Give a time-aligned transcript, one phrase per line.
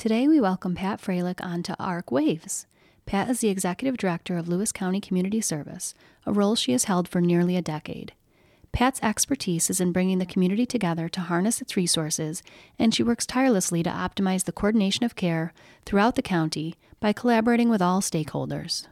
[0.00, 2.66] Today we welcome Pat Froelich onto ARC Waves.
[3.04, 5.92] Pat is the Executive Director of Lewis County Community Service,
[6.24, 8.14] a role she has held for nearly a decade.
[8.72, 12.42] Pat's expertise is in bringing the community together to harness its resources,
[12.78, 15.52] and she works tirelessly to optimize the coordination of care
[15.84, 18.86] throughout the county by collaborating with all stakeholders.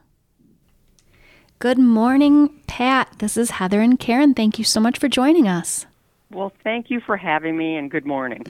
[1.57, 3.15] Good morning, Pat.
[3.17, 4.35] This is Heather and Karen.
[4.35, 5.87] Thank you so much for joining us.
[6.29, 8.45] Well, thank you for having me, and good morning.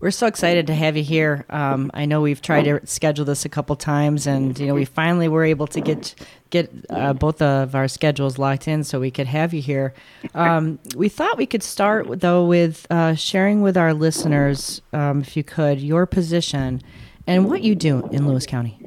[0.00, 1.44] We're so excited to have you here.
[1.50, 4.84] Um, I know we've tried to schedule this a couple times, and you know we
[4.84, 6.14] finally were able to get
[6.50, 9.94] get uh, both of our schedules locked in so we could have you here.
[10.34, 15.36] Um, we thought we could start though with uh, sharing with our listeners, um, if
[15.36, 16.80] you could, your position
[17.26, 18.78] and what you do in Lewis County.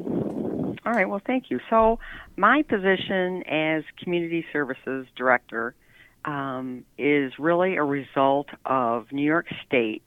[0.85, 1.09] All right.
[1.09, 1.59] Well, thank you.
[1.69, 1.99] So
[2.37, 5.75] my position as community services director
[6.23, 10.03] um, is really a result of New York State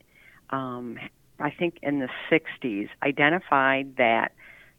[0.50, 0.98] um,
[1.38, 4.32] I think in the 60s, identified that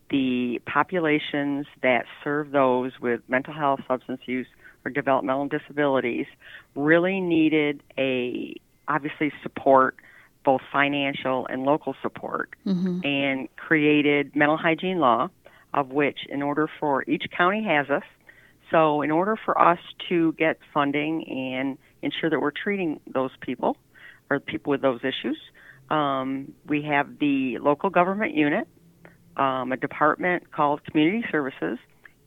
[0.09, 4.47] the populations that serve those with mental health, substance use,
[4.83, 6.27] or developmental disabilities
[6.75, 8.55] really needed a
[8.87, 9.95] obviously support,
[10.43, 12.99] both financial and local support, mm-hmm.
[13.03, 15.27] and created mental hygiene law,
[15.73, 18.03] of which, in order for each county has us.
[18.71, 23.77] So, in order for us to get funding and ensure that we're treating those people
[24.29, 25.37] or people with those issues,
[25.89, 28.67] um, we have the local government unit,
[29.37, 31.77] um, a department called Community Services,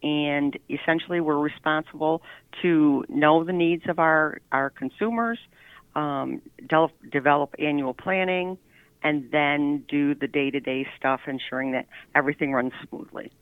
[0.03, 2.23] and essentially we're responsible
[2.63, 5.39] to know the needs of our, our consumers,
[5.97, 8.59] um, de- develop annual planning,
[9.03, 13.33] and then do the day to day stuff, ensuring that everything runs smoothly.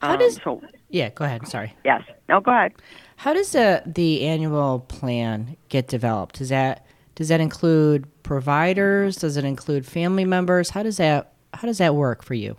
[0.00, 0.62] How does um, so?
[0.88, 1.46] Yeah, go ahead.
[1.46, 1.74] Sorry.
[1.84, 2.02] Yes.
[2.28, 2.72] No, go ahead.
[3.16, 6.40] How does the the annual plan get developed?
[6.40, 9.16] Is that does that include providers?
[9.16, 10.70] Does it include family members?
[10.70, 12.56] How does that how does that work for you?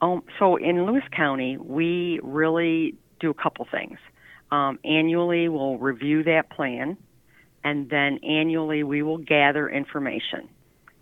[0.00, 3.98] Um, so in Lewis County, we really do a couple things.
[4.50, 6.96] Um, annually, we'll review that plan,
[7.64, 10.48] and then annually we will gather information.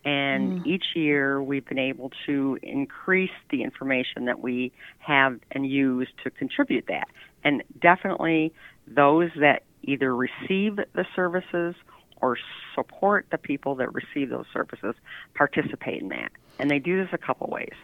[0.05, 0.67] And mm.
[0.67, 6.31] each year, we've been able to increase the information that we have and use to
[6.31, 7.09] contribute that.
[7.45, 8.53] And definitely,
[8.87, 11.75] those that either receive the services
[12.21, 12.39] or
[12.75, 14.95] support the people that receive those services
[15.35, 16.33] participate in that.
[16.59, 17.75] And they do this a couple ways.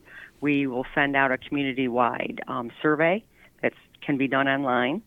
[0.40, 3.24] We will send out a community wide um, survey
[3.62, 3.72] that
[4.04, 5.02] can be done online.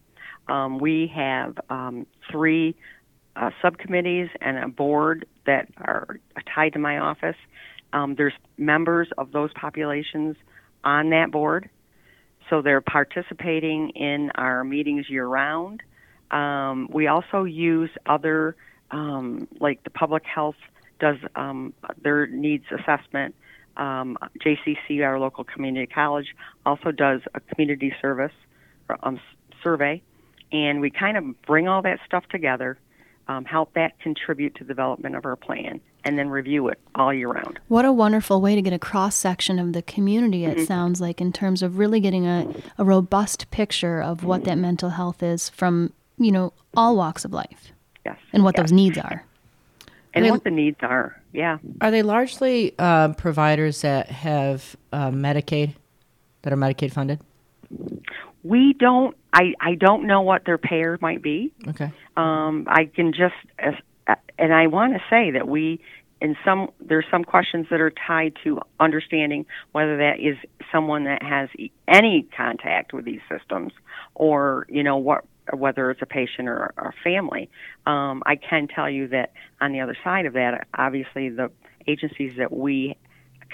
[0.48, 2.76] Um, we have um, three
[3.36, 6.20] uh, subcommittees and a board that are
[6.54, 7.36] tied to my office.
[7.94, 10.36] Um, there's members of those populations
[10.84, 11.70] on that board,
[12.50, 15.82] so they're participating in our meetings year round.
[16.32, 18.56] Um, we also use other
[18.96, 20.56] um, like the public health
[21.00, 23.36] does um, their needs assessment.
[23.76, 26.34] Um, JCC, our local community college,
[26.66, 28.32] also does a community service
[29.04, 29.20] um,
[29.62, 30.02] survey,
[30.54, 32.78] and we kind of bring all that stuff together,
[33.28, 37.14] um, help that contribute to the development of our plan, and then review it all
[37.14, 37.60] year round.
[37.68, 40.66] What a wonderful way to get a cross section of the community, it mm-hmm.
[40.66, 44.92] sounds like, in terms of really getting a, a robust picture of what that mental
[44.92, 47.74] health is from, you know, all walks of life.
[48.06, 48.18] Yes.
[48.34, 48.66] And what yes.
[48.66, 49.26] those needs are.
[50.14, 51.22] And what the needs are.
[51.34, 51.58] Yeah.
[51.82, 55.76] Are they largely uh, providers that have uh, Medicaid,
[56.44, 57.20] that are Medicaid funded?
[58.44, 59.18] We don't.
[59.34, 61.52] I I don't know what their payer might be.
[61.68, 61.92] Okay.
[62.16, 65.82] Um, I can just, uh, and I want to say that we
[66.22, 70.38] in some there's some questions that are tied to understanding whether that is
[70.72, 71.50] someone that has
[71.88, 73.74] any contact with these systems
[74.14, 77.50] or you know what whether it's a patient or a family.
[77.86, 81.52] Um, I can tell you that on the other side of that, obviously the
[81.88, 82.98] agencies that we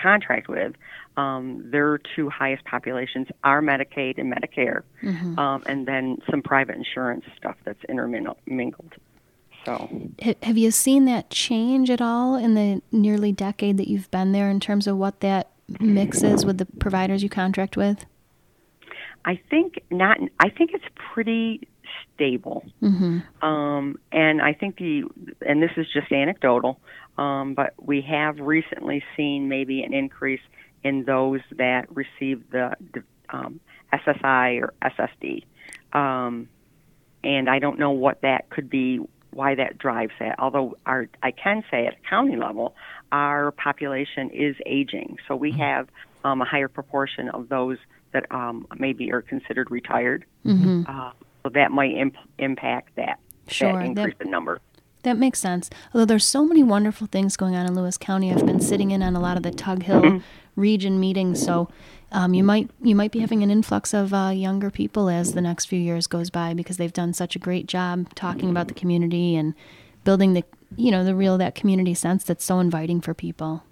[0.02, 0.74] contract with,
[1.18, 5.38] um, their two highest populations are Medicaid and Medicare, mm-hmm.
[5.38, 8.94] um, and then some private insurance stuff that's intermingled.
[9.66, 9.90] So,
[10.42, 14.50] have you seen that change at all in the nearly decade that you've been there
[14.50, 18.06] in terms of what that mix is with the providers you contract with?
[19.24, 20.18] I think not.
[20.40, 21.68] I think it's pretty
[22.22, 22.64] stable.
[22.82, 23.46] Mm-hmm.
[23.46, 25.04] Um, and I think the,
[25.42, 26.80] and this is just anecdotal,
[27.18, 30.42] um, but we have recently seen maybe an increase
[30.84, 33.60] in those that receive the, the um,
[33.92, 35.46] SSI or SSD.
[35.94, 36.48] Um,
[37.24, 39.00] and I don't know what that could be,
[39.32, 40.36] why that drives that.
[40.40, 42.76] Although our, I can say at a county level,
[43.12, 45.62] our population is aging, so we mm-hmm.
[45.62, 45.88] have
[46.24, 47.78] um, a higher proportion of those
[48.14, 50.26] that um, maybe are considered retired.
[50.46, 50.84] Mm-hmm.
[50.88, 51.12] Uh,
[51.44, 54.60] so that might imp- impact that, sure, that increase that, in number.
[55.04, 55.70] That makes sense.
[55.94, 59.02] Although there's so many wonderful things going on in Lewis County, I've been sitting in
[59.02, 60.18] on a lot of the Tug Hill Mm-hmm.
[60.56, 61.70] region meetings, so
[62.12, 65.42] um, you might you might be having an influx of uh, younger people as the
[65.42, 68.74] next few years goes by because they've done such a great job talking about the
[68.74, 69.56] community and
[70.04, 70.44] building the
[70.76, 73.64] you know the real that community sense that's so inviting for people.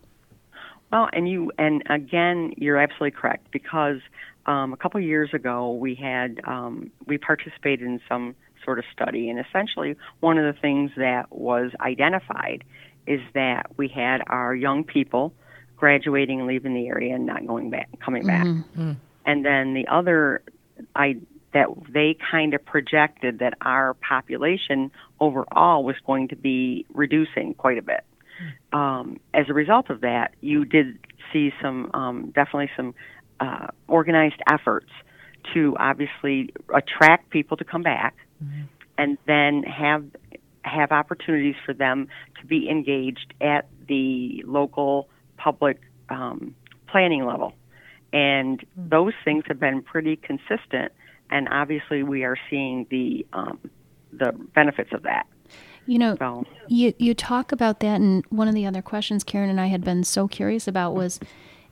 [0.91, 3.99] Well, and you, and again, you're absolutely correct because
[4.49, 8.35] um, a couple years ago we had um, we participated in some
[8.65, 12.63] sort of study, and essentially one of the things that was identified
[13.05, 15.33] is that we had our young people
[15.77, 18.45] graduating and leaving the area and not going back, coming back,
[19.25, 20.41] and then the other,
[20.95, 21.17] I
[21.53, 27.77] that they kind of projected that our population overall was going to be reducing quite
[27.77, 28.03] a bit.
[28.71, 30.99] Um, as a result of that, you did
[31.33, 32.93] see some um, definitely some
[33.39, 34.89] uh, organized efforts
[35.53, 38.15] to obviously attract people to come back,
[38.97, 40.05] and then have
[40.63, 42.07] have opportunities for them
[42.39, 46.53] to be engaged at the local public um,
[46.87, 47.53] planning level,
[48.13, 50.91] and those things have been pretty consistent.
[51.31, 53.59] And obviously, we are seeing the um,
[54.11, 55.27] the benefits of that.
[55.85, 56.45] You know, So.
[56.67, 59.83] you you talk about that, and one of the other questions Karen and I had
[59.83, 61.19] been so curious about was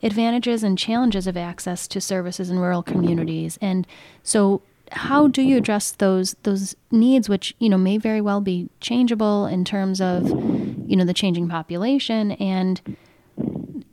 [0.03, 3.57] advantages and challenges of access to services in rural communities.
[3.61, 3.87] And
[4.23, 4.61] so,
[4.93, 9.45] how do you address those those needs, which you know may very well be changeable
[9.45, 12.97] in terms of you know the changing population and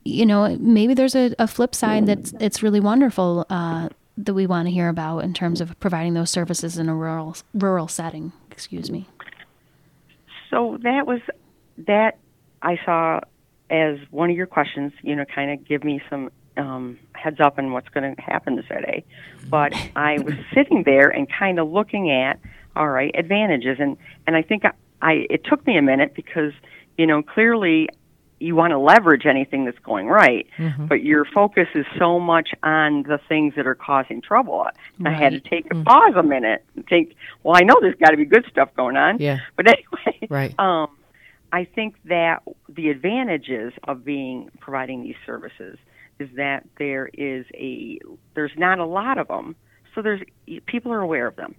[0.04, 4.46] you know maybe there's a, a flip side that's it's really wonderful uh, that we
[4.46, 8.32] want to hear about in terms of providing those services in a rural rural setting.
[8.50, 9.08] Excuse me.
[10.50, 11.20] So that was
[11.78, 12.18] that
[12.62, 13.20] I saw
[13.70, 17.58] as one of your questions, you know, kind of give me some um, heads up
[17.58, 19.04] on what's going to happen today.
[19.48, 22.38] But I was sitting there and kind of looking at,
[22.76, 23.96] all right, advantages, and
[24.26, 24.72] and I think I,
[25.02, 26.52] I it took me a minute because
[26.98, 27.88] you know clearly
[28.40, 30.46] you want to leverage anything that's going right,
[30.88, 34.66] but your focus is so much on the things that are causing trouble.
[34.98, 37.94] And I had to take a pause a minute and think, well, I know there's
[37.94, 39.18] got to be good stuff going on.
[39.18, 39.38] Yeah.
[39.56, 40.58] But anyway, Right.
[40.58, 40.88] um,
[41.54, 45.78] I think that the advantages of being providing these services
[46.18, 48.00] is that there is a
[48.34, 49.54] there's not a lot of them,
[49.94, 50.20] so there's
[50.66, 51.54] people are aware of them.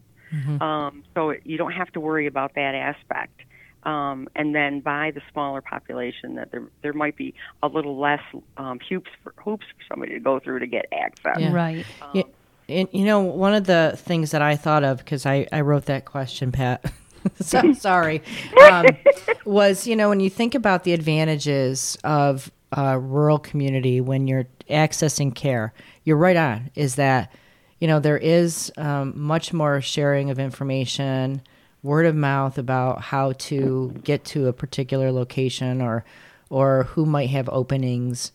[0.62, 3.39] Um, so you don't have to worry about that aspect.
[3.83, 7.33] Um, and then by the smaller population, that there there might be
[7.63, 8.21] a little less
[8.57, 11.38] um, hoops for, hoops for somebody to go through to get access.
[11.39, 11.53] Yeah.
[11.53, 11.86] Right.
[12.13, 12.24] Yeah,
[12.68, 15.86] and, you know, one of the things that I thought of because I, I wrote
[15.86, 16.83] that question, Pat.
[17.39, 18.22] so sorry.
[18.69, 18.86] Um,
[19.45, 24.48] was you know when you think about the advantages of a rural community when you're
[24.69, 25.74] accessing care,
[26.04, 26.72] you're right on.
[26.75, 27.31] Is that
[27.80, 31.42] you know there is um, much more sharing of information,
[31.83, 36.04] word of mouth about how to get to a particular location or
[36.50, 38.31] or who might have openings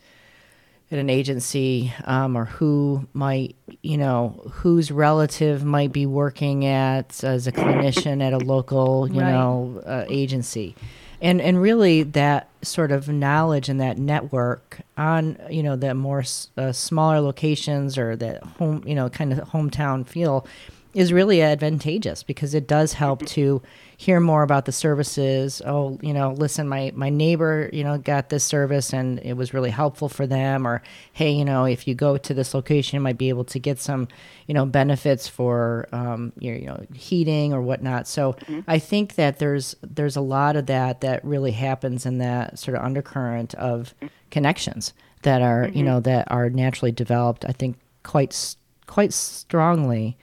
[0.90, 7.22] at an agency um, or who might you know whose relative might be working at
[7.24, 9.30] as a clinician at a local you Right.
[9.30, 10.74] know uh, agency
[11.22, 16.24] and and really that sort of knowledge and that network on you know the more
[16.56, 20.46] uh, smaller locations or that home you know kind of hometown feel
[20.92, 23.62] is really advantageous because it does help to
[24.00, 25.60] hear more about the services.
[25.66, 29.52] Oh, you know, listen, my my neighbor, you know, got this service and it was
[29.52, 30.66] really helpful for them.
[30.66, 30.80] Or
[31.12, 33.78] hey, you know, if you go to this location, you might be able to get
[33.78, 34.08] some,
[34.46, 38.08] you know, benefits for um, your you know heating or whatnot.
[38.08, 42.58] So I think that there's there's a lot of that that really happens in that
[42.58, 43.94] sort of undercurrent of
[44.30, 47.44] connections that are you know that are naturally developed.
[47.44, 50.16] I think quite quite strongly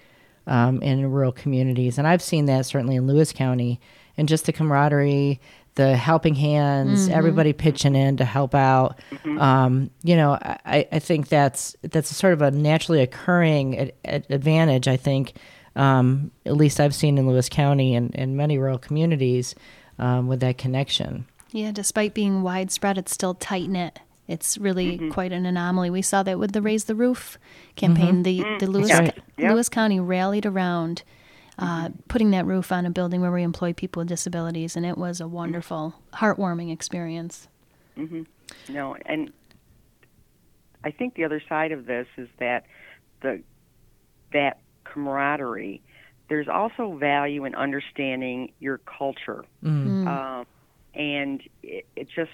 [0.48, 2.00] um, in rural communities.
[2.00, 3.80] And I've seen that certainly in Lewis County
[4.18, 5.40] and just the camaraderie,
[5.76, 9.00] the helping hands, everybody pitching in to help out.
[9.38, 14.26] Um, you know, I, I think that's that's sort of a naturally occurring ad- ad-
[14.32, 14.88] advantage.
[14.88, 15.34] I think,
[15.76, 19.54] um, at least I've seen in Lewis County and, and many rural communities
[20.00, 21.28] um, with that connection.
[21.52, 24.00] Yeah, despite being widespread, it's still tight knit.
[24.28, 25.12] It's really mm-hmm.
[25.12, 25.90] quite an anomaly.
[25.90, 27.38] We saw that with the Raise the Roof
[27.76, 28.16] campaign.
[28.16, 28.24] Mm-hmm.
[28.24, 28.66] The the mm-hmm.
[28.66, 29.12] Lewis Yeah.
[29.38, 29.54] Yeah.
[29.54, 31.04] Lewis County rallied around
[31.60, 34.98] uh, putting that roof on a building where we employ people with disabilities, and it
[34.98, 37.48] was a wonderful, heartwarming experience.
[38.70, 39.32] No, and
[40.84, 42.66] I think the other side of this is that
[43.22, 43.42] the
[44.34, 45.82] that camaraderie.
[46.30, 50.06] There's also value in understanding your culture, mm.
[50.08, 50.46] um,
[50.94, 52.32] and it, it just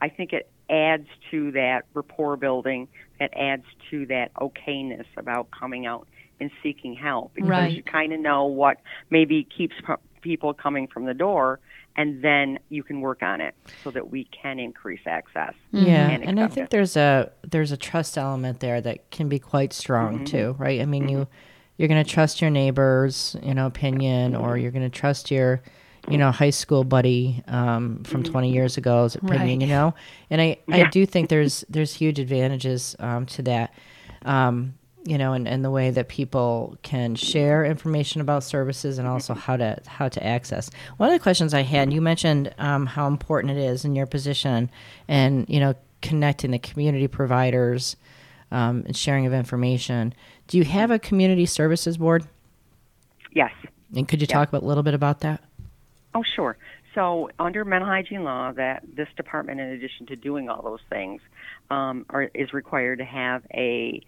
[0.00, 2.88] I think it adds to that rapport building.
[3.18, 6.06] That adds to that okayness about coming out
[6.38, 7.72] and seeking help because Right.
[7.72, 8.78] you kind of know what
[9.10, 9.74] maybe keeps
[10.20, 11.60] people coming from the door,
[11.96, 15.54] and then you can work on it so that we can increase access.
[15.72, 15.86] Mm-hmm.
[15.86, 16.70] Yeah, and and I think it.
[16.70, 20.24] there's a there's a trust element there that can be quite strong mm-hmm.
[20.24, 20.80] too, right?
[20.80, 21.32] I mean, you mm-hmm.
[21.78, 25.62] you're going to trust your neighbors, you know, opinion, or you're going to trust your,
[26.08, 29.60] you know, high school buddy um, from 20 years ago's opinion, Right.
[29.60, 29.94] you know.
[30.30, 33.74] And I I do think there's there's huge advantages um, to that.
[34.24, 39.06] Um, you know, and, and the way that people can share information about services and
[39.06, 40.68] also how to how to access.
[40.96, 44.06] One of the questions I had, you mentioned um, how important it is in your
[44.06, 44.68] position,
[45.06, 47.94] and you know, connecting the community providers
[48.50, 50.12] um, and sharing of information.
[50.48, 52.26] Do you have a community services board?
[53.32, 53.52] Yes.
[53.94, 55.40] And could you talk about, a little bit about that?
[56.16, 56.56] Oh, sure.
[56.94, 61.20] So, under mental hygiene law, that this department, in addition to doing all those things,
[61.70, 64.00] um, are, is required to have a,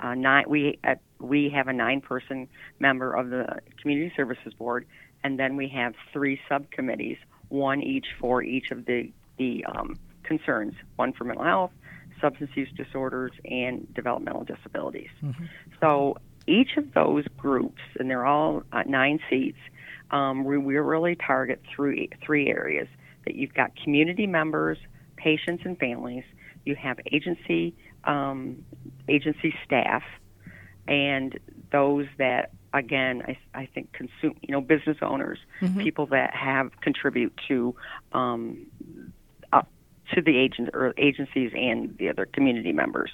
[0.00, 0.44] a nine.
[0.48, 2.48] We uh, we have a nine-person
[2.80, 4.86] member of the community services board,
[5.22, 10.74] and then we have three subcommittees, one each for each of the the um, concerns.
[10.96, 11.70] One for mental health,
[12.20, 15.10] substance use disorders, and developmental disabilities.
[15.80, 16.16] So
[16.48, 19.58] each of those groups, and they're all uh, nine seats,
[20.10, 22.88] um, we, we really target three three areas.
[23.24, 24.78] That you've got community members,
[25.16, 26.24] patients, and families.
[26.64, 28.64] You have agency um,
[29.08, 30.02] agency staff,
[30.86, 31.38] and
[31.72, 35.38] those that again I, I think consume you know business owners,
[35.82, 37.74] people that have contribute to
[38.12, 38.66] um,
[39.52, 39.62] uh,
[40.14, 43.10] to the agent or agencies and the other community members.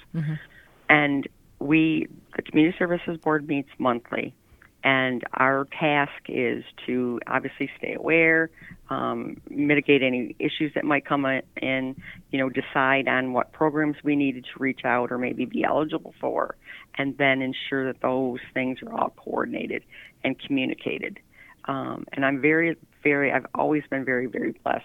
[0.89, 1.27] And
[1.59, 4.35] we, the Community Services Board meets monthly,
[4.83, 8.49] and our task is to obviously stay aware,
[8.89, 11.25] um, mitigate any issues that might come
[11.61, 11.95] in,
[12.31, 16.13] you know, decide on what programs we needed to reach out or maybe be eligible
[16.19, 16.55] for,
[16.95, 19.83] and then ensure that those things are all coordinated
[20.23, 21.19] and communicated.
[21.65, 24.83] Um, and I'm very, very, I've always been very, very blessed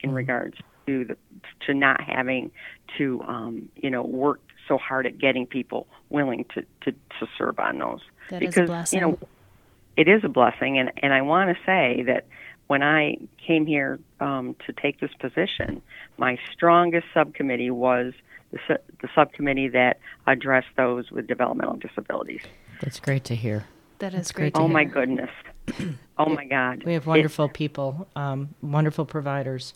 [0.00, 1.16] in regards to the
[1.66, 2.52] to not having
[2.98, 7.58] to, um, you know, work so hard at getting people willing to to, to serve
[7.58, 8.00] on those.
[8.30, 9.00] That is a because blessing.
[9.00, 9.18] you know,
[10.00, 12.22] it is a blessing, and and I want to say that
[12.68, 13.16] when I
[13.46, 15.82] came here um, to take this position,
[16.18, 18.12] my strongest subcommittee was
[18.52, 22.42] the, su- the subcommittee that addressed those with developmental disabilities.
[22.80, 23.66] That's great to hear.
[23.98, 24.54] That is great.
[24.54, 25.30] great to to Oh my goodness!
[26.18, 26.82] Oh my God!
[26.84, 29.72] We have It- wonderful people, um, wonderful providers,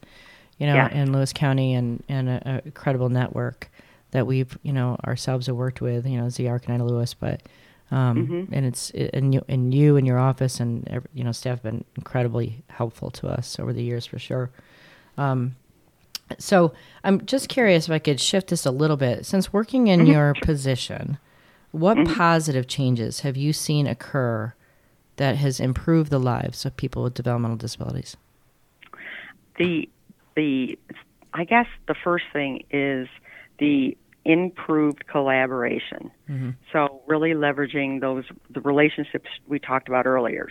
[0.58, 0.92] you know, Yeah.
[0.92, 3.70] in Lewis County and, and a, a credible network
[4.10, 7.40] that we've, you know, ourselves have worked with, you know, the Arc in Lewis, but,
[7.90, 8.54] um, Mm-hmm.
[8.54, 11.84] and it's, and you, and you and your office and, you know, staff have been
[11.96, 14.50] incredibly helpful to us over the years for sure.
[15.16, 15.56] Um,
[16.38, 16.72] so
[17.04, 19.26] I'm just curious if I could shift this a little bit.
[19.26, 21.18] Since working in your position,
[21.70, 24.54] what positive changes have you seen occur
[25.16, 28.16] that has improved the lives of people with developmental disabilities?
[29.58, 29.88] the
[30.36, 30.78] the
[31.32, 33.08] I guess the first thing is
[33.58, 36.10] the improved collaboration.
[36.72, 40.48] So really leveraging those the relationships we talked about earlier.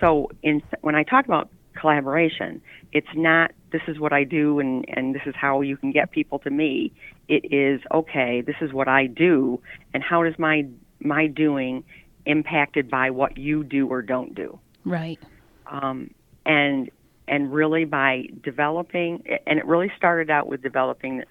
[0.00, 4.84] So in when I talk about collaboration, it's not this is what I do and
[4.88, 6.92] and this is how you can get people to me.
[7.28, 9.60] It is okay, this is what I do
[9.92, 10.66] and how does my
[11.00, 11.84] my doing
[12.26, 15.18] impacted by what you do or don't do Right.
[15.66, 16.10] um,
[16.46, 16.90] and
[17.28, 21.22] and really by developing and it really started out with developing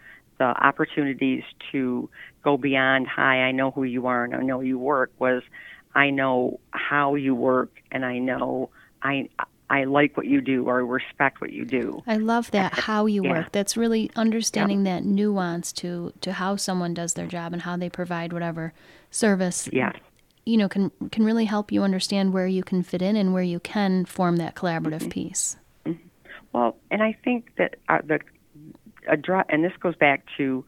[0.44, 2.10] the opportunities to
[2.44, 5.42] go beyond hi i know who you are and i know you work was
[5.96, 8.70] i know how you work and i know
[9.04, 9.30] i
[9.70, 13.24] i like what you do or respect what you do I love that how you
[13.24, 13.32] Yeah.
[13.34, 13.52] work.
[13.54, 17.90] That's really understanding that nuance to to how someone does their job and how they
[17.90, 18.74] provide whatever
[19.10, 19.70] service.
[19.72, 19.94] yeah
[20.46, 23.48] You know, can can really help you understand where you can fit in and where
[23.54, 25.56] you can form that collaborative piece.
[26.52, 28.20] Well, and I think that uh, the
[29.08, 30.66] address, and this goes back to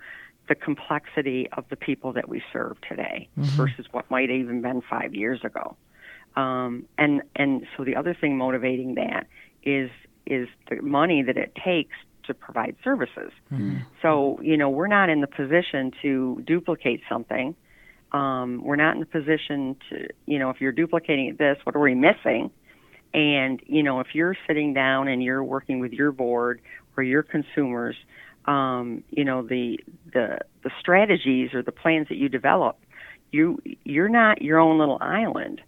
[0.48, 4.82] the complexity of the people that we serve today versus what might have even been
[4.88, 5.76] five years ago.
[6.36, 9.28] Um, and and so the other thing motivating that
[9.64, 9.90] is
[10.26, 11.96] is the money that it takes
[12.28, 13.32] to provide services.
[14.02, 17.56] So you know we're not in the position to duplicate something.
[18.12, 21.82] Um, we're not in the position to you know if you're duplicating this, what are
[21.82, 22.52] we missing?
[23.16, 26.60] And you know, if you're sitting down and you're working with your board
[26.98, 27.96] or your consumers,
[28.48, 29.80] um, you know the
[30.14, 32.78] the the strategies or the plans that you develop,
[33.32, 35.62] you you're not your own little island.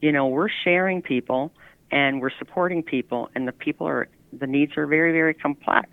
[0.00, 1.52] You know, we're sharing people
[1.90, 5.88] and we're supporting people, and the people are the needs are very very complex.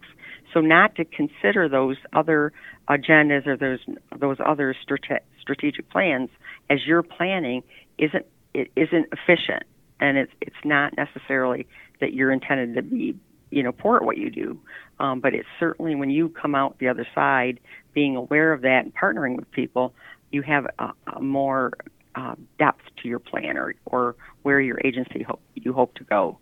[0.54, 2.52] So not to consider those other
[2.90, 3.80] agendas or those
[4.18, 6.30] those other strate- strategic plans
[6.70, 7.64] as you're planning
[7.98, 9.64] isn't it isn't efficient
[10.00, 11.68] and it's it's not necessarily
[12.00, 13.16] that you're intended to be
[13.50, 14.60] you know port what you do.
[15.00, 17.60] Um, but it's certainly when you come out the other side,
[17.94, 19.94] being aware of that and partnering with people,
[20.32, 21.72] you have a, a more
[22.16, 26.38] uh, depth to your plan or, or where your agency hope you hope to go.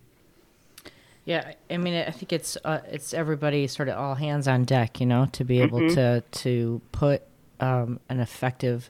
[1.26, 5.02] Yeah, I mean, I think it's uh, it's everybody sort of all hands on deck,
[5.02, 5.96] you know, to be able mm-hmm.
[5.96, 7.22] to to put
[7.60, 8.90] um, an effective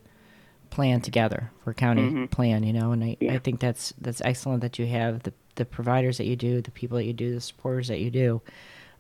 [0.70, 2.26] plan together for county mm-hmm.
[2.26, 3.34] plan, you know, and I, yeah.
[3.34, 6.72] I think that's that's excellent that you have the the providers that you do, the
[6.72, 8.42] people that you do, the supporters that you do,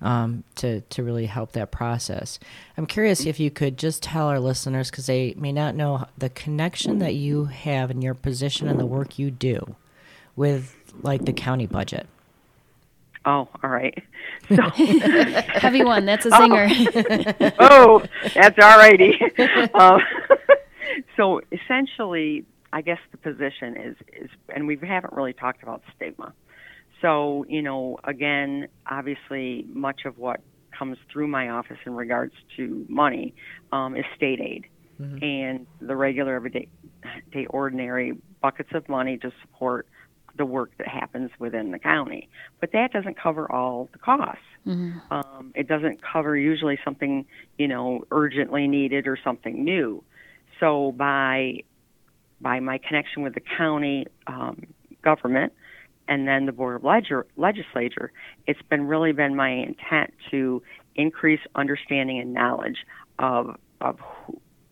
[0.01, 2.39] um, to to really help that process.
[2.77, 6.29] I'm curious if you could just tell our listeners because they may not know the
[6.29, 9.75] connection that you have in your position and the work you do
[10.35, 12.07] with like the county budget.
[13.25, 14.03] Oh, all right.
[14.55, 16.05] So, Heavy one.
[16.05, 16.69] That's a singer.
[16.69, 19.19] Oh, oh that's all righty.
[19.73, 19.99] Um,
[21.17, 26.33] so essentially, I guess the position is is, and we haven't really talked about stigma.
[27.01, 30.41] So you know, again, obviously, much of what
[30.77, 33.33] comes through my office in regards to money
[33.71, 34.67] um, is state aid
[35.01, 35.23] mm-hmm.
[35.23, 36.67] and the regular everyday
[37.31, 39.87] day ordinary buckets of money to support
[40.37, 42.29] the work that happens within the county.
[42.59, 44.41] But that doesn't cover all the costs.
[44.67, 44.99] Mm-hmm.
[45.11, 47.25] Um, it doesn't cover usually something,
[47.57, 50.03] you know, urgently needed or something new.
[50.59, 51.63] So by
[52.39, 54.61] by my connection with the county um,
[55.01, 55.53] government
[56.07, 58.11] and then the board of ledger, legislature,
[58.45, 60.61] it's been really been my intent to
[60.95, 62.77] increase understanding and knowledge
[63.19, 63.99] of of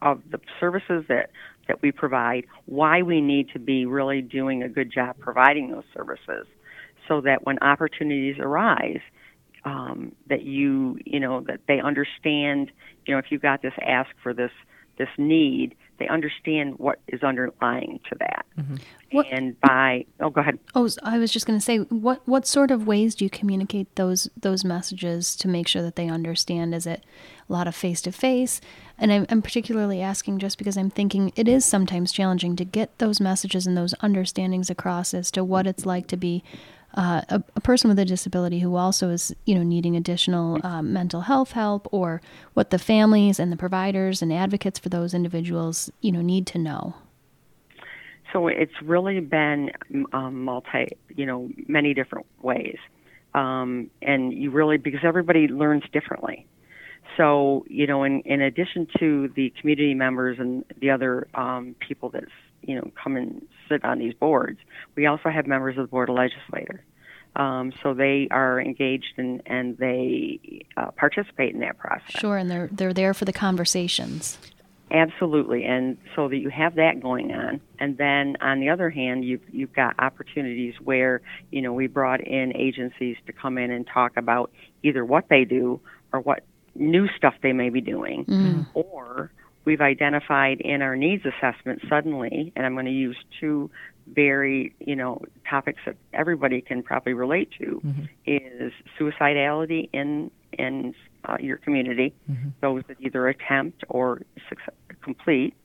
[0.02, 1.30] of the services that
[1.68, 5.84] that we provide, why we need to be really doing a good job providing those
[5.96, 6.46] services,
[7.08, 9.00] so that when opportunities arise,
[9.64, 12.72] um, that you you know that they understand.
[13.06, 14.52] You know, if you got this ask for this
[14.98, 18.46] this need, they understand what is underlying to that.
[18.58, 18.76] Mm-hmm.
[19.32, 20.60] and by oh, go ahead.
[20.74, 23.94] Oh, I was just going to say, what what sort of ways do you communicate
[23.96, 26.76] those those messages to make sure that they understand?
[26.76, 27.04] Is it
[27.48, 28.62] a lot of face to face?
[28.98, 32.98] And I'm, I'm particularly asking just because I'm thinking it is sometimes challenging to get
[32.98, 36.44] those messages and those understandings across as to what it's like to be
[36.96, 40.94] uh, a, a, person with a disability who also is, you know, needing additional um,
[40.94, 42.22] mental health help, or
[42.54, 46.58] what the families and the providers and advocates for those individuals, you know, need to
[46.58, 46.96] know.
[48.32, 49.72] So it's really been
[50.14, 52.78] um, multi, you know, many different ways,
[53.34, 56.48] um, and you really because everybody learns differently.
[57.18, 62.10] So you know, in in addition to the community members and the other um, people
[62.10, 62.24] that
[62.68, 64.60] you know come and sit on these boards.
[64.96, 66.82] We also have members of the board of legislators.
[67.36, 72.20] Um, so they are engaged and and they uh, participate in that process.
[72.20, 74.38] Sure, and they're they're there for the conversations.
[74.92, 79.26] Absolutely, and so that you have that going on, and then on the other hand,
[79.26, 83.88] you've you've got opportunities where you know we brought in agencies to come in and
[83.88, 84.52] talk about
[84.84, 85.82] either what they do
[86.14, 86.44] or what
[86.76, 88.68] new stuff they may be doing, mm.
[88.76, 89.32] or
[89.66, 93.70] we've identified in our needs assessment suddenly, and I'm going to use two
[94.08, 98.04] very, you know, topics that everybody can probably relate to, mm-hmm.
[98.26, 100.94] is suicidality in in
[101.26, 102.50] uh, your community, mm-hmm.
[102.62, 105.56] those that either attempt or success, complete,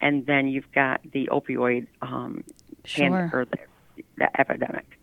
[0.00, 2.44] and then you've got the opioid um,
[2.84, 3.30] sure.
[3.32, 3.58] Or the,
[4.18, 4.98] the epidemic.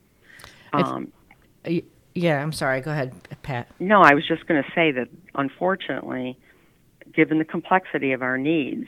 [0.71, 1.11] Um,
[2.15, 2.81] yeah, I'm sorry.
[2.81, 3.67] Go ahead, Pat.
[3.79, 6.37] No, I was just going to say that unfortunately
[7.15, 8.87] given the complexity of our needs,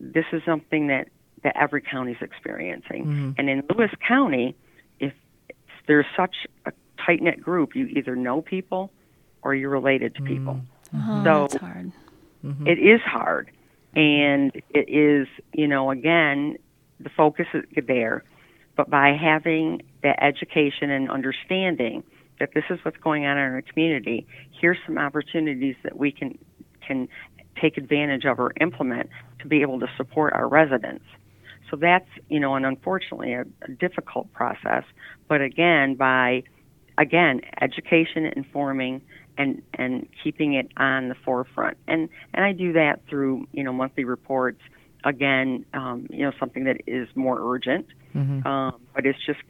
[0.00, 1.08] this is something that,
[1.42, 3.04] that every county is experiencing.
[3.04, 3.30] Mm-hmm.
[3.38, 4.56] And in Lewis County,
[5.00, 5.12] if
[5.86, 6.34] there's such
[6.66, 6.72] a
[7.04, 8.90] tight knit group, you either know people
[9.42, 10.60] or you're related to people.
[10.94, 11.24] Mm-hmm.
[11.24, 11.92] so that's hard.
[12.44, 12.66] Mm-hmm.
[12.66, 13.50] It is hard.
[13.96, 16.56] And it is, you know, again,
[17.00, 18.24] the focus is there.
[18.76, 22.02] But by having the education and understanding
[22.40, 24.26] that this is what's going on in our community,
[24.60, 26.38] here's some opportunities that we can
[26.86, 27.08] can
[27.60, 31.04] take advantage of or implement to be able to support our residents.
[31.70, 34.84] So that's, you know, and unfortunately a, a difficult process.
[35.28, 36.44] But again, by
[36.98, 39.02] again, education, informing,
[39.36, 41.76] and and keeping it on the forefront.
[41.88, 44.60] And and I do that through you know monthly reports.
[45.04, 48.46] Again, um, you know something that is more urgent, mm-hmm.
[48.46, 49.40] um, but it's just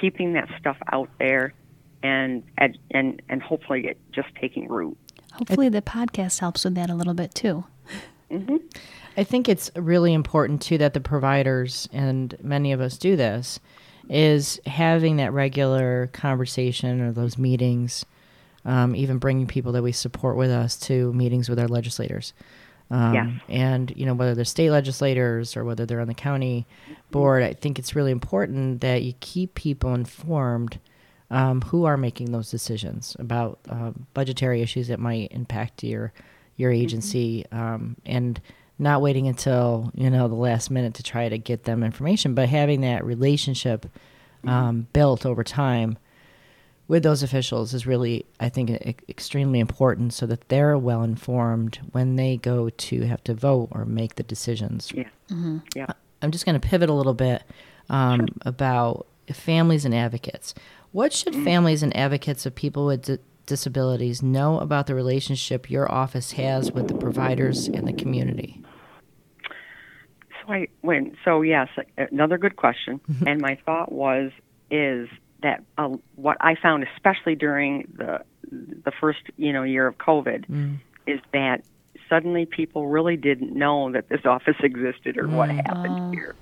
[0.00, 1.54] keeping that stuff out there,
[2.02, 4.98] and and and hopefully it just taking root.
[5.32, 7.64] Hopefully, the podcast helps with that a little bit too.
[8.30, 8.56] Mm-hmm.
[9.16, 13.60] I think it's really important too that the providers and many of us do this
[14.08, 18.04] is having that regular conversation or those meetings,
[18.64, 22.32] um, even bringing people that we support with us to meetings with our legislators.
[22.90, 23.30] Um, yeah.
[23.48, 26.66] And, you know, whether they're state legislators or whether they're on the county
[27.10, 30.78] board, I think it's really important that you keep people informed
[31.32, 36.12] um, who are making those decisions about uh, budgetary issues that might impact your
[36.56, 38.40] your agency, um, and
[38.78, 42.48] not waiting until you know the last minute to try to get them information, but
[42.48, 43.86] having that relationship
[44.46, 45.96] um, built over time
[46.88, 51.80] with those officials is really, I think, e- extremely important so that they're well informed
[51.92, 54.92] when they go to have to vote or make the decisions.
[54.94, 55.08] Yeah.
[55.74, 55.86] Yeah.
[56.20, 57.42] I'm just going to pivot a little bit
[57.88, 60.54] um, about families and advocates.
[60.92, 61.44] What should mm.
[61.44, 66.70] families and advocates of people with di- disabilities know about the relationship your office has
[66.70, 68.60] with the providers and the community?
[69.40, 73.00] So I when so yes, another good question.
[73.10, 73.28] Mm-hmm.
[73.28, 74.32] and my thought was
[74.70, 75.08] is
[75.42, 80.46] that uh, what I found, especially during the the first you know year of COVID,
[80.46, 80.78] mm.
[81.06, 81.62] is that
[82.08, 85.56] suddenly people really didn't know that this office existed or what mm.
[85.66, 86.10] happened ah.
[86.10, 86.36] here.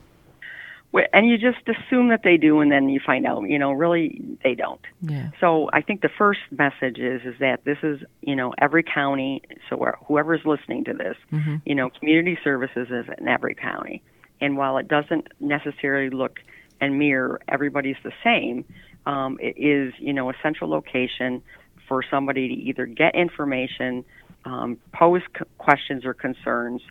[1.12, 4.20] And you just assume that they do, and then you find out, you know, really
[4.42, 4.80] they don't.
[5.02, 5.30] Yeah.
[5.40, 9.42] So I think the first message is is that this is you know every county.
[9.68, 9.76] So
[10.06, 11.16] whoever's listening to this,
[11.64, 14.02] you know, community services is in every county,
[14.40, 16.40] and while it doesn't necessarily look
[16.80, 18.64] and mirror everybody's the same,
[19.06, 21.42] um, it is you know a central location
[21.86, 24.04] for somebody to either get information,
[24.44, 26.82] um, pose c- questions or concerns,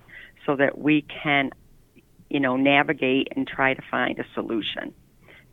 [0.45, 1.51] so that we can
[2.29, 4.93] you know navigate and try to find a solution.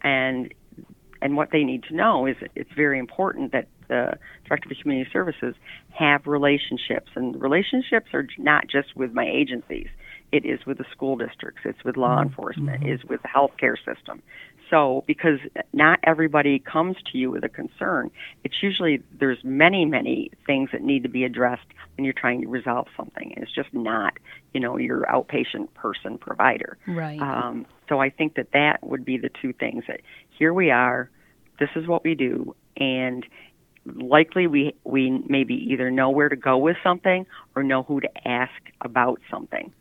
[0.02, 0.52] And
[1.22, 5.08] and what they need to know is it's very important that the director of community
[5.12, 5.54] services
[5.90, 7.10] have relationships.
[7.14, 9.88] And relationships are not just with my agencies.
[10.32, 11.62] It is with the school districts.
[11.64, 12.28] It's with law mm-hmm.
[12.28, 12.82] enforcement.
[12.82, 12.92] Mm-hmm.
[12.92, 14.22] It's with the healthcare system
[14.70, 15.38] so because
[15.72, 18.10] not everybody comes to you with a concern.
[18.44, 22.48] It's usually there's many many things that need to be addressed when you're trying to
[22.48, 23.34] resolve something.
[23.36, 24.14] It's just not
[24.52, 26.78] you know your outpatient person provider.
[26.86, 27.20] Right.
[27.20, 30.00] um, so I think that that would be the two things that
[30.38, 31.08] here we are,
[31.58, 33.24] this is what we do, and
[33.94, 38.28] likely we we maybe either know where to go with something or know who to
[38.28, 39.72] ask about something,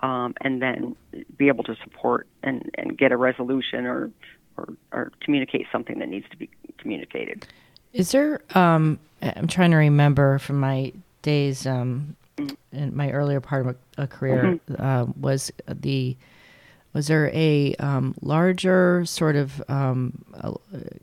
[0.00, 0.96] um, and then
[1.36, 4.10] be able to support and, and get a resolution or,
[4.56, 7.46] or or communicate something that needs to be communicated.
[7.92, 8.40] Is there?
[8.54, 12.16] Um, I'm trying to remember from my days um,
[12.72, 16.16] in my earlier part of a, a career uh, was the
[16.92, 20.52] was there a um, larger sort of um, uh,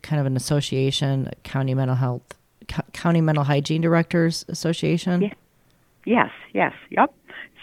[0.01, 2.23] kind of an association, county mental health,
[2.67, 5.21] co- county mental hygiene directors association?
[5.21, 5.33] Yeah.
[6.05, 7.13] Yes, yes, yep.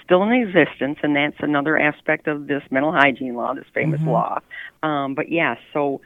[0.04, 4.40] Still in existence, and that's another aspect of this mental hygiene law, this famous law.
[4.82, 6.00] Um, but yes, so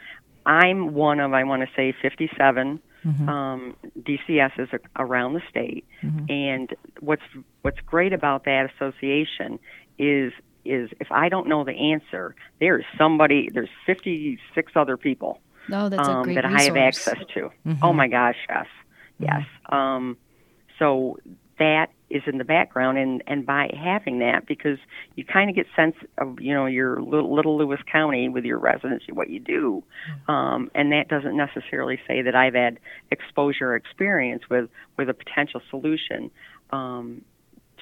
[0.46, 2.80] I'm one of, I want to say, 57
[3.28, 5.84] um, DCSs around the state.
[6.28, 7.22] And what's
[7.62, 9.58] what's great about that association
[9.98, 10.32] is
[10.64, 15.40] is if I don't know the answer, there's somebody, there's 56 other people
[15.72, 17.50] Oh, that's a um, that I have access to.
[17.82, 18.66] Oh my gosh, yes,
[19.18, 19.42] yes.
[19.68, 20.16] Um,
[20.78, 21.18] so
[21.58, 24.78] that is in the background, and and by having that, because
[25.14, 28.58] you kind of get sense of you know your little, little Lewis County with your
[28.58, 29.82] residents, what you do,
[30.26, 32.78] um, and that doesn't necessarily say that I've had
[33.10, 36.30] exposure or experience with with a potential solution.
[36.70, 37.22] Um,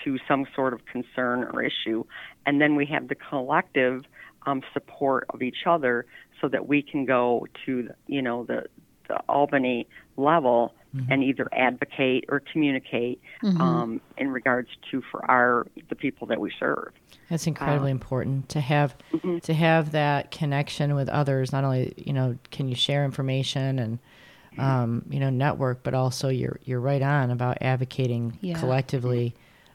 [0.05, 2.05] to some sort of concern or issue,
[2.45, 4.05] and then we have the collective
[4.45, 6.05] um, support of each other,
[6.41, 8.65] so that we can go to the, you know the
[9.09, 10.75] the Albany level
[11.11, 16.51] and either advocate or communicate um, in regards to for our the people that we
[16.59, 16.91] serve.
[17.29, 19.39] That's incredibly important to have Mm-hmm.
[19.41, 21.53] to have that connection with others.
[21.53, 23.99] Not only you know can you share information and
[24.59, 28.59] um, you know network, but also you're you're right on about advocating Yeah.
[28.59, 29.35] collectively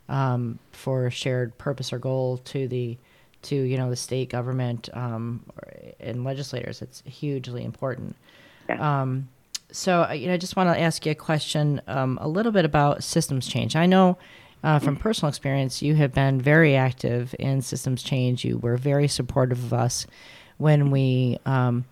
[0.09, 2.97] um, for a shared purpose or goal to the
[3.43, 5.43] to you know the state government um,
[5.99, 6.81] and legislators.
[6.81, 8.15] It's hugely important.
[8.77, 9.29] Um,
[9.71, 12.51] so uh, you know, I just want to ask you a question, um, a little
[12.51, 13.75] bit about systems change.
[13.75, 14.17] I know
[14.63, 18.43] uh, from personal experience, you have been very active in systems change.
[18.45, 20.05] You were very supportive of us
[20.57, 21.85] when we um,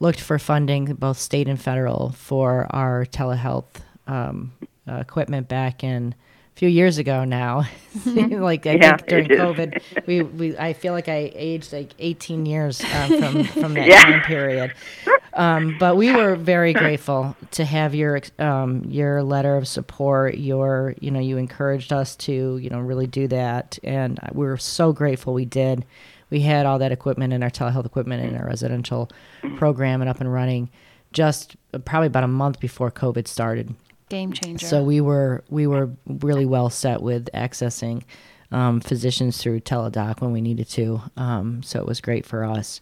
[0.00, 3.64] looked for funding, both state and federal, for our telehealth
[4.06, 4.52] um,
[4.88, 6.14] uh, equipment back in
[6.54, 7.64] a few years ago now.
[8.16, 9.30] like I Yeah, think during.
[9.30, 9.74] COVID,
[10.06, 14.02] we, we I feel like I aged like 18 years um, from from that Yeah.
[14.02, 14.74] time period.
[15.34, 20.38] Um, but we were very grateful to have your um, your letter of support.
[20.38, 24.56] Your you know you encouraged us to you know really do that, and we were
[24.56, 25.84] so grateful we did.
[26.30, 29.10] We had all that equipment and our telehealth equipment in our residential
[29.56, 30.70] program and up and running,
[31.12, 33.74] just uh, probably about a month before COVID started.
[34.08, 34.66] Game changer.
[34.66, 38.02] So we were we were really well set with accessing
[38.52, 41.02] um, physicians through teledoc when we needed to.
[41.16, 42.80] Um, so it was great for us.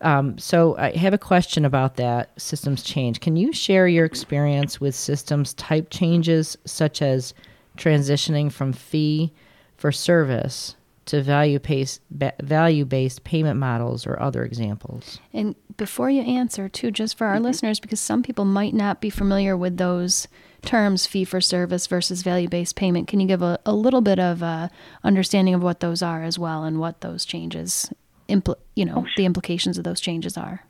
[0.00, 3.20] Um, so I have a question about that systems change.
[3.20, 7.34] Can you share your experience with systems type changes, such as
[7.76, 9.32] transitioning from fee
[9.76, 15.18] for service to value based value based payment models or other examples?
[15.32, 17.44] And before you answer, too, just for our mm-hmm.
[17.44, 20.28] listeners, because some people might not be familiar with those
[20.62, 24.18] terms, fee for service versus value based payment, can you give a, a little bit
[24.18, 24.68] of uh,
[25.02, 27.90] understanding of what those are as well and what those changes,
[28.28, 30.64] impl- you know, the implications of those changes are?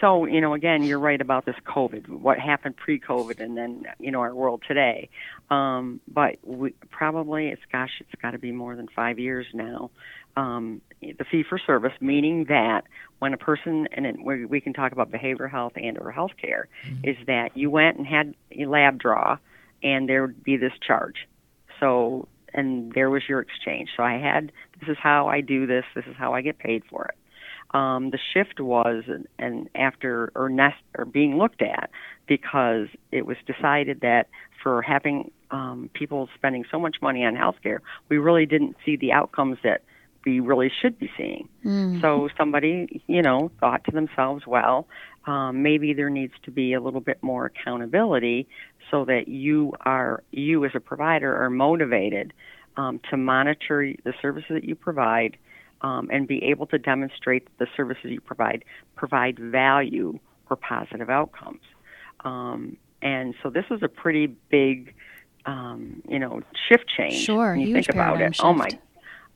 [0.00, 3.84] So, you know, again, you're right about this COVID, what happened pre COVID and then,
[3.98, 5.08] you know, our world today.
[5.50, 9.90] Um, but we, probably it's, gosh, it's got to be more than five years now.
[10.36, 12.82] Um, the fee for service, meaning that
[13.18, 16.66] when a person, and it, we, we can talk about behavioral health and or healthcare,
[16.86, 17.08] mm-hmm.
[17.08, 19.38] is that you went and had a lab draw
[19.82, 21.26] and there would be this charge.
[21.80, 23.90] So, and there was your exchange.
[23.96, 26.82] So I had, this is how I do this, this is how I get paid
[26.90, 27.16] for it
[27.72, 29.04] um, the shift was
[29.38, 31.90] and after or nest or being looked at
[32.26, 34.28] because it was decided that
[34.62, 39.12] for having um, people spending so much money on healthcare, we really didn't see the
[39.12, 39.82] outcomes that
[40.24, 41.48] we really should be seeing.
[41.64, 42.00] Mm.
[42.00, 44.86] So somebody, you know, thought to themselves, well,
[45.26, 48.48] um, maybe there needs to be a little bit more accountability
[48.90, 52.32] so that you are you as a provider are motivated
[52.78, 55.36] um, to monitor the services that you provide
[55.82, 58.64] um, and be able to demonstrate that the services you provide
[58.96, 61.60] provide value or positive outcomes.
[62.24, 64.94] Um, and so this was a pretty big,
[65.44, 67.24] um, you know, shift change.
[67.24, 68.36] Sure, when you huge think about it.
[68.36, 68.44] Shift.
[68.44, 68.68] Oh my,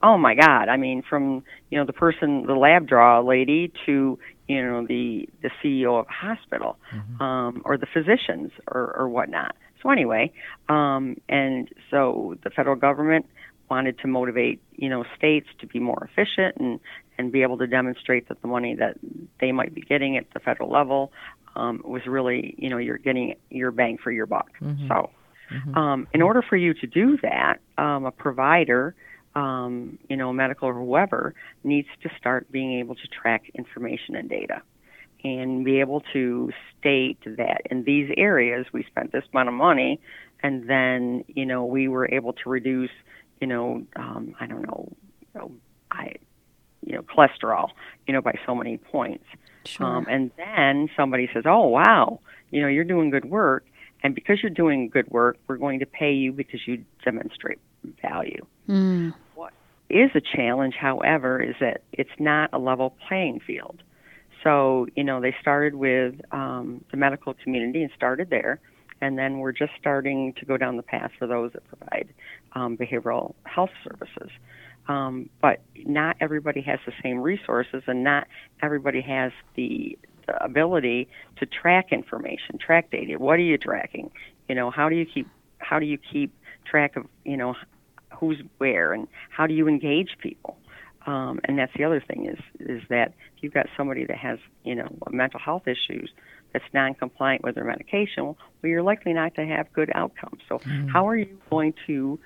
[0.03, 0.69] oh my God!
[0.69, 5.29] I mean, from you know the person, the lab draw lady, to you know the
[5.43, 7.23] the CEO of a hospital, mm-hmm.
[7.23, 9.55] um, or the physicians, or or whatnot.
[9.83, 10.33] So anyway,
[10.69, 13.27] um, and so the federal government
[13.71, 16.79] wanted to motivate you know states to be more efficient and
[17.19, 18.97] and be able to demonstrate that the money that
[19.41, 21.13] they might be getting at the federal level
[21.57, 24.51] um, was really you know you're getting your bang for your buck.
[24.61, 24.89] Mm-hmm.
[24.89, 25.11] So,
[25.53, 25.77] mm-hmm.
[25.77, 28.95] Um, in order for you to do that, um, a provider,
[29.35, 34.29] um, you know, medical or whoever, needs to start being able to track information and
[34.29, 34.63] data.
[35.25, 40.01] And be able to state that in these areas we spent this amount of money,
[40.43, 42.91] and then you know we were able to reduce
[43.43, 44.89] you know, um, I don't know,
[45.21, 45.51] you know,
[45.91, 46.15] I,
[46.87, 47.71] you know, cholesterol,
[48.07, 49.25] you know, by so many points.
[49.65, 49.85] Sure.
[49.85, 52.21] Um, and then somebody says, "Oh, wow,
[52.53, 53.67] you know, you're doing good work,
[54.05, 57.59] and because you're doing good work, we're going to pay you because you demonstrate
[58.01, 59.13] value." Mm.
[59.35, 59.53] What
[59.91, 63.83] is a challenge, however, is that it's not a level playing field.
[64.43, 68.61] So, you know, they started with um, the medical community and started there
[69.03, 72.09] and then we're just starting to go down the path for those that provide
[72.53, 74.31] um, behavioral health services.
[74.89, 78.27] Um, but not everybody has the same resources, and not
[78.63, 83.15] everybody has the, the ability to track information, track data.
[83.19, 84.11] What are you tracking?
[84.49, 85.29] You know, how do you keep
[85.59, 86.33] how do you keep
[86.65, 87.55] track of you know
[88.19, 90.57] who's where, and how do you engage people?
[91.07, 94.39] Um, and that's the other thing is is that if you've got somebody that has
[94.65, 96.11] you know mental health issues,
[96.53, 100.43] that's non-compliant with their medication, well, you're likely not to have good outcomes.
[100.49, 100.89] So, mm-hmm.
[100.89, 102.19] how are you going to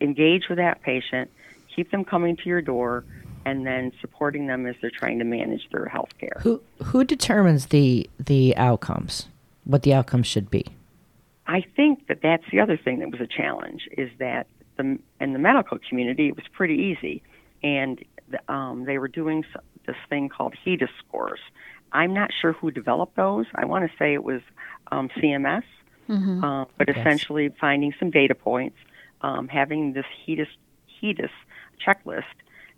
[0.00, 1.30] engage with that patient,
[1.74, 3.04] keep them coming to your door,
[3.44, 6.40] and then supporting them as they're trying to manage their health care?
[6.40, 9.28] Who who determines the the outcomes?
[9.64, 10.66] What the outcomes should be?
[11.46, 15.32] I think that that's the other thing that was a challenge is that the in
[15.32, 17.22] the medical community it was pretty easy,
[17.62, 18.04] and
[18.48, 19.44] um, they were doing
[19.86, 21.40] this thing called HEDIS scores,
[21.92, 23.46] I'm not sure who developed those.
[23.54, 24.40] I want to say it was
[24.90, 25.64] um, CMS,
[26.08, 26.42] mm-hmm.
[26.42, 26.96] uh, but yes.
[26.98, 28.76] essentially finding some data points,
[29.20, 30.48] um, having this HEDIS,
[31.00, 31.30] HEDIS
[31.84, 32.22] checklist,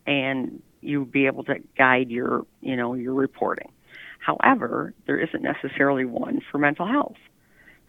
[0.07, 3.71] and you be able to guide your, you know, your reporting.
[4.19, 7.17] However, there isn't necessarily one for mental health.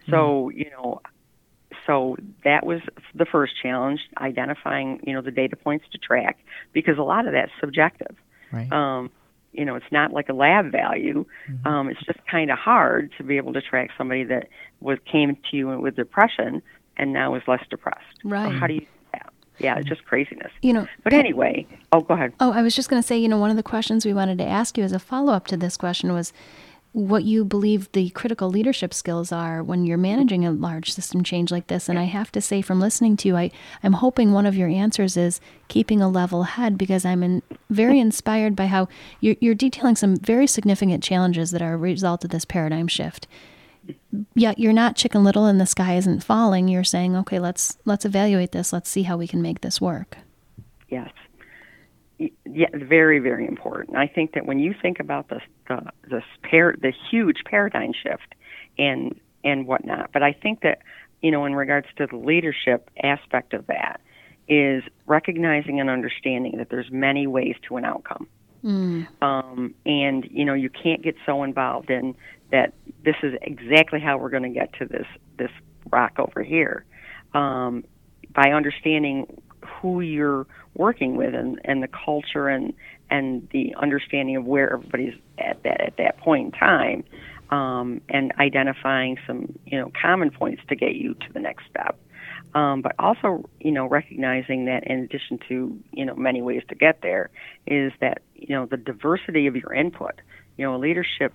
[0.08, 0.58] So, mm-hmm.
[0.58, 1.00] you know,
[1.86, 2.80] so that was
[3.14, 6.38] the first challenge, identifying, you know, the data points to track,
[6.72, 8.16] because a lot of that's subjective.
[8.52, 8.70] Right.
[8.72, 9.10] Um,
[9.52, 11.24] you know, it's not like a lab value.
[11.50, 11.66] Mm-hmm.
[11.66, 14.48] Um, it's just kind of hard to be able to track somebody that
[14.80, 16.62] was came to you with depression
[16.96, 18.18] and now is less depressed.
[18.24, 18.52] Right.
[18.52, 19.32] So how do you do that?
[19.58, 20.52] Yeah, it's just craziness.
[20.60, 20.86] You know.
[21.02, 22.34] But anyway, oh, go ahead.
[22.40, 24.36] Oh, I was just going to say, you know, one of the questions we wanted
[24.38, 26.32] to ask you as a follow up to this question was
[26.96, 31.50] what you believe the critical leadership skills are when you're managing a large system change
[31.50, 31.90] like this.
[31.90, 33.50] And I have to say, from listening to you, I,
[33.82, 38.00] I'm hoping one of your answers is keeping a level head because I'm in, very
[38.00, 38.88] inspired by how
[39.20, 43.26] you're, you're detailing some very significant challenges that are a result of this paradigm shift.
[44.34, 46.66] yet you're not chicken little and the sky isn't falling.
[46.66, 48.72] You're saying, okay, let's let's evaluate this.
[48.72, 50.16] Let's see how we can make this work.
[50.88, 51.10] Yes.
[52.18, 53.96] Yeah, very, very important.
[53.96, 58.34] I think that when you think about the the the, par- the huge paradigm shift
[58.78, 60.78] and and whatnot, but I think that
[61.20, 64.00] you know in regards to the leadership aspect of that
[64.48, 68.28] is recognizing and understanding that there's many ways to an outcome.
[68.64, 69.06] Mm.
[69.22, 72.14] Um, and you know you can't get so involved in
[72.50, 72.72] that
[73.04, 75.50] this is exactly how we're going to get to this this
[75.92, 76.84] rock over here
[77.34, 77.84] um,
[78.34, 79.26] by understanding
[79.80, 82.72] who you're working with and, and the culture and
[83.08, 87.04] and the understanding of where everybody's at that at that point in time
[87.50, 91.98] um, and identifying some you know common points to get you to the next step.
[92.54, 96.74] Um, but also you know recognizing that in addition to you know many ways to
[96.74, 97.30] get there
[97.66, 100.14] is that you know the diversity of your input.
[100.56, 101.32] You know leadership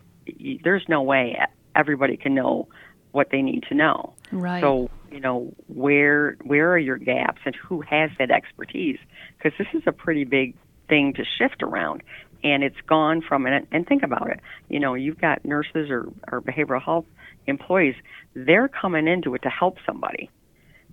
[0.64, 1.38] there's no way
[1.76, 2.68] everybody can know
[3.12, 4.14] what they need to know.
[4.32, 4.62] Right.
[4.62, 9.00] So you know where where are your gaps and who has that expertise?
[9.38, 10.56] Because this is a pretty big
[10.88, 12.04] thing to shift around
[12.44, 16.10] and it's gone from and, and think about it you know you've got nurses or,
[16.30, 17.06] or behavioral health
[17.48, 17.96] employees
[18.34, 20.30] they're coming into it to help somebody.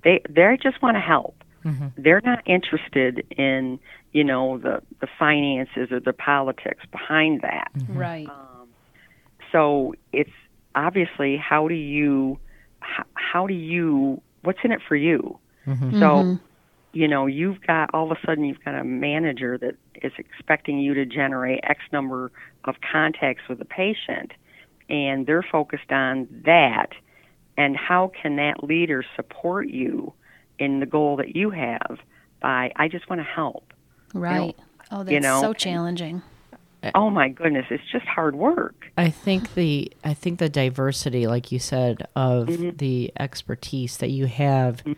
[0.05, 1.35] They they just want to help.
[1.65, 1.89] Mm-hmm.
[1.99, 3.81] they're not interested in
[4.13, 7.69] you know the the finances or the politics behind that.
[7.77, 7.99] Mm-hmm.
[7.99, 8.29] right.
[8.29, 8.69] Um,
[9.51, 10.31] so it's
[10.75, 12.39] obviously how do you
[13.33, 15.99] how, how do you what's in it for you mm-hmm.
[15.99, 16.35] so mm-hmm.
[16.93, 20.79] you know you've got all of a sudden you've got a manager that is expecting
[20.79, 22.31] you to generate x number
[22.64, 24.33] of contacts with a patient
[24.88, 26.91] and they're focused on that
[27.57, 30.12] and how can that leader support you
[30.59, 31.99] in the goal that you have
[32.41, 33.73] by i just want to help
[34.14, 34.55] right you know,
[34.93, 35.41] oh that's you know?
[35.41, 36.23] so challenging
[36.95, 41.51] oh my goodness it's just hard work i think the i think the diversity like
[41.51, 42.77] you said of mm-hmm.
[42.77, 44.93] the expertise that you have mm-hmm.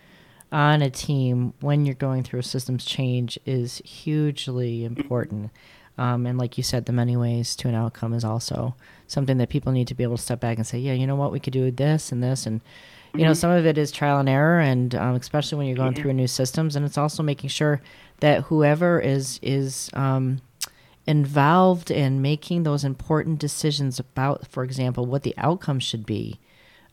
[0.54, 5.00] on a team when you're going through a systems change is hugely mm-hmm.
[5.00, 5.50] important
[5.98, 8.74] um, and like you said the many ways to an outcome is also
[9.06, 11.16] something that people need to be able to step back and say yeah you know
[11.16, 12.60] what we could do this and this and
[13.14, 13.34] you know mm-hmm.
[13.34, 16.02] some of it is trial and error and um, especially when you're going yeah.
[16.02, 17.80] through new systems and it's also making sure
[18.20, 20.40] that whoever is is um,
[21.10, 26.38] involved in making those important decisions about, for example, what the outcome should be,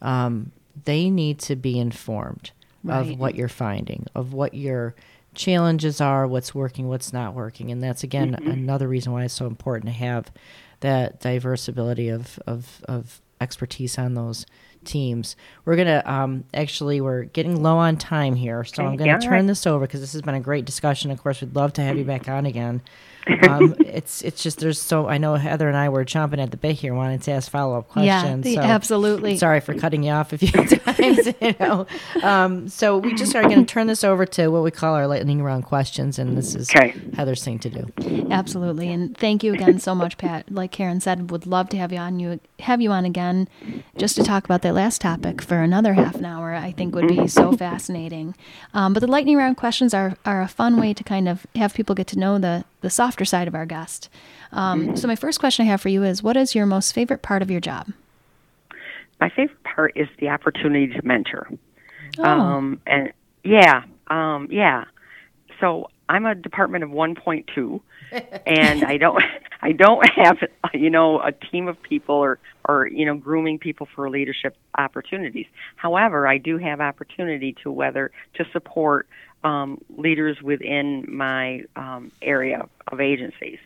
[0.01, 0.51] um,
[0.85, 2.49] they need to be informed
[2.83, 3.11] right.
[3.11, 4.95] of what you're finding, of what your
[5.35, 7.69] challenges are, what's working, what's not working.
[7.69, 8.49] And that's, again, mm-hmm.
[8.49, 10.31] another reason why it's so important to have
[10.79, 14.47] that diverse ability of, of, of expertise on those
[14.83, 15.35] teams.
[15.63, 19.47] We're gonna um, actually we're getting low on time here, so I'm gonna turn right.
[19.47, 21.11] this over because this has been a great discussion.
[21.11, 22.81] Of course, we'd love to have you back on again
[23.49, 26.57] um, it's it's just there's so I know Heather and I were chomping at the
[26.57, 28.45] bit here, wanting to ask follow up questions.
[28.45, 29.37] Yeah, so absolutely.
[29.37, 30.51] Sorry for cutting you off a few
[30.97, 31.27] times.
[31.41, 31.87] you know,
[32.23, 35.07] um, so we just are going to turn this over to what we call our
[35.07, 36.93] lightning round questions, and this is okay.
[37.15, 38.27] Heather's thing to do.
[38.31, 40.51] Absolutely, and thank you again so much, Pat.
[40.51, 43.47] Like Karen said, would love to have you on you have you on again,
[43.97, 46.53] just to talk about that last topic for another half an hour.
[46.53, 48.35] I think would be so fascinating.
[48.73, 51.73] Um, but the lightning round questions are are a fun way to kind of have
[51.73, 54.09] people get to know the the softer side of our guest.
[54.51, 57.21] Um, so, my first question I have for you is what is your most favorite
[57.21, 57.91] part of your job?
[59.19, 61.49] My favorite part is the opportunity to mentor.
[62.19, 62.23] Oh.
[62.23, 63.11] Um, and
[63.43, 64.85] yeah, um, yeah.
[65.59, 67.81] So I'm a department of 1.2,
[68.45, 69.23] and I don't,
[69.61, 70.37] I don't have,
[70.73, 75.47] you know, a team of people or, or you know, grooming people for leadership opportunities.
[75.75, 79.07] However, I do have opportunity to whether to support
[79.43, 83.59] um, leaders within my um, area of agencies.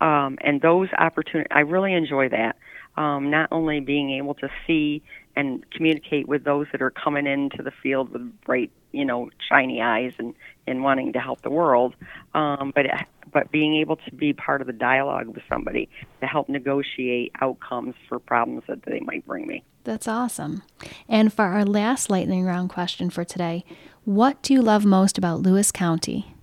[0.00, 2.56] Um, and those opportunities, I really enjoy that.
[2.96, 5.02] Um, not only being able to see
[5.36, 9.80] and communicate with those that are coming into the field with bright, you know, shiny
[9.80, 10.34] eyes and,
[10.66, 11.94] and wanting to help the world,
[12.34, 12.86] um, but
[13.32, 15.88] but being able to be part of the dialogue with somebody
[16.20, 19.62] to help negotiate outcomes for problems that they might bring me.
[19.84, 20.62] That's awesome.
[21.08, 23.64] And for our last lightning round question for today,
[24.04, 26.34] what do you love most about Lewis County?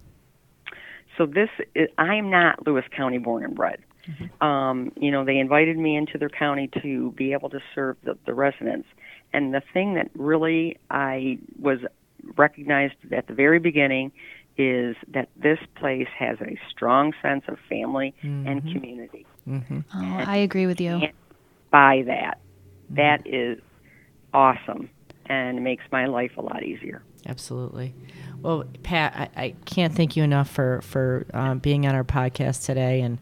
[1.18, 3.80] So this, is, I am not Lewis County born and bred.
[4.10, 4.44] Mm-hmm.
[4.44, 8.18] Um, you know, they invited me into their county to be able to serve the,
[8.26, 8.88] the residents.
[9.34, 11.80] And the thing that really I was
[12.36, 14.12] recognized at the very beginning
[14.58, 18.48] is that this place has a strong sense of family mm-hmm.
[18.48, 19.26] and community.
[19.48, 19.80] Mm-hmm.
[19.94, 21.02] Oh, I agree with you.
[21.70, 22.40] By that,
[22.86, 22.96] mm-hmm.
[22.96, 23.60] that is
[24.34, 24.90] awesome
[25.28, 27.04] and makes my life a lot easier.
[27.28, 27.94] Absolutely.
[28.42, 32.66] Well, Pat, I, I can't thank you enough for for um, being on our podcast
[32.66, 33.20] today, and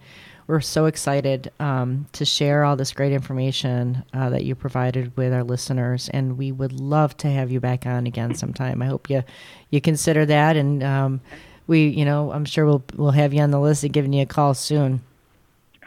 [0.47, 5.33] we're so excited um, to share all this great information uh, that you provided with
[5.33, 8.81] our listeners, and we would love to have you back on again sometime.
[8.81, 9.23] I hope you
[9.71, 11.21] you consider that, and um,
[11.67, 14.21] we, you know, I'm sure we'll we'll have you on the list and giving you
[14.23, 15.01] a call soon.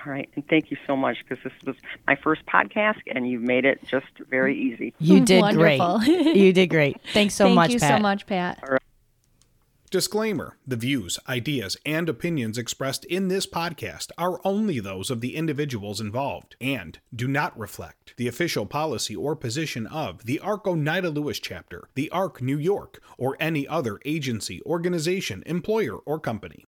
[0.05, 3.43] All right, and thank you so much because this was my first podcast, and you've
[3.43, 4.95] made it just very easy.
[4.99, 5.81] You did great.
[6.07, 7.01] you did great.
[7.13, 7.99] Thanks so Thank much, Thank you Pat.
[7.99, 8.83] so much, Pat.
[9.91, 15.35] Disclaimer The views, ideas, and opinions expressed in this podcast are only those of the
[15.35, 21.09] individuals involved and do not reflect the official policy or position of the ARC Oneida
[21.09, 26.67] Lewis chapter, the ARC New York, or any other agency, organization, employer, or company.